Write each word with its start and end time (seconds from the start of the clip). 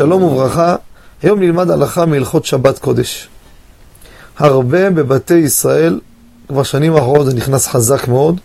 שלום 0.00 0.22
וברכה, 0.22 0.76
היום 1.22 1.40
נלמד 1.40 1.70
הלכה 1.70 2.06
מהלכות 2.06 2.44
שבת 2.44 2.78
קודש. 2.78 3.28
הרבה 4.38 4.90
בבתי 4.90 5.34
ישראל, 5.34 6.00
כבר 6.48 6.62
שנים 6.62 6.96
האחרונות 6.96 7.26
זה 7.26 7.34
נכנס 7.34 7.66
חזק 7.66 8.08
מאוד, 8.08 8.40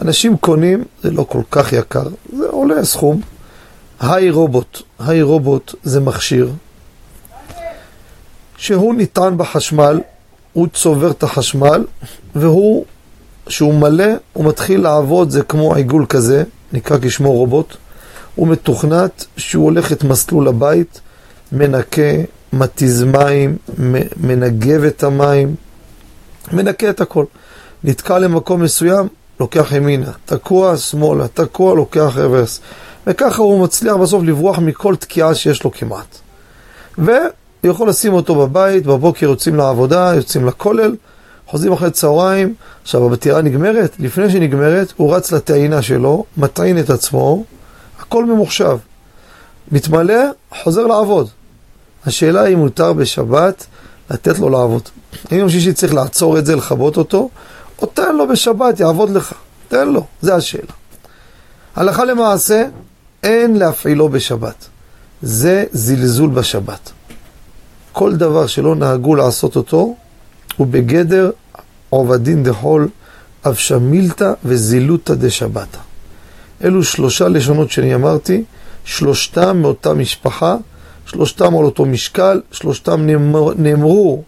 אנשים 0.00 0.36
קונים, 0.36 0.84
זה 1.02 1.10
לא 1.10 1.26
כל 1.28 1.42
כך 1.50 1.72
יקר, 1.72 2.02
זה 2.36 2.46
עולה 2.48 2.84
סכום. 2.84 3.20
היי 4.00 4.30
רובוט, 4.30 4.82
היי 4.98 5.22
רובוט 5.22 5.74
זה 5.82 6.00
מכשיר 6.00 6.52
שהוא 8.56 8.94
נטען 8.94 9.38
בחשמל, 9.38 10.00
הוא 10.52 10.68
צובר 10.74 11.10
את 11.10 11.22
החשמל, 11.22 11.84
והוא, 12.34 12.84
כשהוא 13.46 13.74
מלא, 13.74 14.08
הוא 14.32 14.44
מתחיל 14.44 14.80
לעבוד, 14.80 15.30
זה 15.30 15.42
כמו 15.42 15.74
עיגול 15.74 16.06
כזה, 16.08 16.44
נקרא 16.72 16.96
כשמו 17.02 17.32
רובוט. 17.32 17.76
הוא 18.34 18.48
מתוכנת 18.48 19.26
שהוא 19.36 19.64
הולך 19.64 19.92
את 19.92 20.04
מסלול 20.04 20.48
הבית, 20.48 21.00
מנקה, 21.52 22.12
מתיז 22.52 23.04
מים, 23.04 23.56
מנגב 24.16 24.84
את 24.84 25.02
המים, 25.02 25.54
מנקה 26.52 26.90
את 26.90 27.00
הכל. 27.00 27.24
נתקע 27.84 28.18
למקום 28.18 28.62
מסוים, 28.62 29.08
לוקח 29.40 29.72
ימינה, 29.72 30.10
תקוע 30.24 30.76
שמאלה, 30.76 31.28
תקוע, 31.28 31.74
לוקח 31.74 32.12
רוורס. 32.16 32.60
וככה 33.06 33.42
הוא 33.42 33.64
מצליח 33.64 33.96
בסוף 33.96 34.22
לברוח 34.22 34.58
מכל 34.58 34.96
תקיעה 34.96 35.34
שיש 35.34 35.64
לו 35.64 35.70
כמעט. 35.72 36.18
והוא 36.98 37.14
יכול 37.64 37.88
לשים 37.88 38.12
אותו 38.12 38.34
בבית, 38.34 38.86
בבוקר 38.86 39.26
יוצאים 39.26 39.56
לעבודה, 39.56 40.12
יוצאים 40.16 40.46
לכולל, 40.46 40.96
חוזרים 41.46 41.72
אחרי 41.72 41.90
צהריים, 41.90 42.54
עכשיו 42.82 43.06
הבטירה 43.06 43.42
נגמרת, 43.42 43.96
לפני 43.98 44.30
שהיא 44.30 44.42
נגמרת, 44.42 44.92
הוא 44.96 45.14
רץ 45.14 45.32
לטעינה 45.32 45.82
שלו, 45.82 46.24
מטעין 46.36 46.78
את 46.78 46.90
עצמו, 46.90 47.44
הכל 48.10 48.24
ממוחשב. 48.24 48.78
מתמלא, 49.72 50.14
חוזר 50.62 50.86
לעבוד. 50.86 51.28
השאלה 52.06 52.42
היא 52.42 52.54
אם 52.54 52.60
מותר 52.60 52.92
בשבת 52.92 53.66
לתת 54.10 54.38
לו 54.38 54.48
לעבוד. 54.48 54.82
אם 55.32 55.36
יום 55.36 55.48
שישי 55.48 55.72
צריך 55.72 55.94
לעצור 55.94 56.38
את 56.38 56.46
זה, 56.46 56.56
לכבות 56.56 56.96
אותו, 56.96 57.28
או 57.82 57.86
תן 57.86 58.16
לו 58.16 58.28
בשבת, 58.28 58.80
יעבוד 58.80 59.10
לך. 59.10 59.32
תן 59.68 59.88
לו, 59.88 60.06
זה 60.22 60.34
השאלה. 60.34 60.72
הלכה 61.76 62.04
למעשה, 62.04 62.64
אין 63.22 63.56
להפעילו 63.56 64.08
בשבת. 64.08 64.66
זה 65.22 65.64
זלזול 65.72 66.30
בשבת. 66.30 66.90
כל 67.92 68.16
דבר 68.16 68.46
שלא 68.46 68.74
נהגו 68.74 69.14
לעשות 69.14 69.56
אותו, 69.56 69.94
הוא 70.56 70.66
בגדר 70.66 71.30
עובדין 71.90 72.42
דחול, 72.42 72.88
אבשמילתא 73.46 74.32
וזילותא 74.44 75.14
דשבתא. 75.14 75.89
אלו 76.64 76.84
שלושה 76.84 77.28
לשונות 77.28 77.70
שאני 77.70 77.94
אמרתי, 77.94 78.44
שלושתם 78.84 79.56
מאותה 79.60 79.94
משפחה, 79.94 80.56
שלושתם 81.06 81.56
על 81.56 81.64
אותו 81.64 81.84
משקל, 81.84 82.40
שלושתם 82.52 83.06
נאמר, 83.06 83.54
נאמרו 83.56 84.22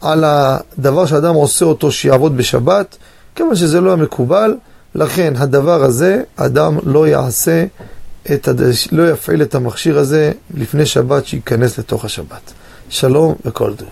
על 0.00 0.24
הדבר 0.26 1.06
שאדם 1.06 1.34
עושה 1.34 1.64
אותו 1.64 1.92
שיעבוד 1.92 2.36
בשבת, 2.36 2.96
כיוון 3.34 3.56
שזה 3.56 3.80
לא 3.80 3.92
המקובל, 3.92 4.56
לכן 4.94 5.32
הדבר 5.36 5.84
הזה, 5.84 6.22
אדם 6.36 6.78
לא 6.84 7.08
יעשה, 7.08 7.64
את 8.34 8.48
הדש... 8.48 8.88
לא 8.92 9.10
יפעיל 9.10 9.42
את 9.42 9.54
המכשיר 9.54 9.98
הזה 9.98 10.32
לפני 10.54 10.86
שבת 10.86 11.26
שייכנס 11.26 11.78
לתוך 11.78 12.04
השבת. 12.04 12.52
שלום 12.88 13.34
וכל 13.44 13.72
טוב. 13.76 13.88